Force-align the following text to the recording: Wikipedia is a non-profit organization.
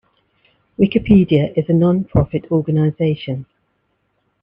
Wikipedia 0.79 1.53
is 1.55 1.69
a 1.69 1.73
non-profit 1.73 2.51
organization. 2.51 3.45